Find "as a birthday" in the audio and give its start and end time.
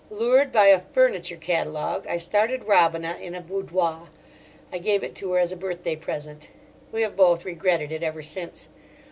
5.39-5.95